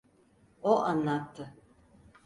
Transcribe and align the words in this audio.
O 0.61 0.79
anlattı… 0.85 1.53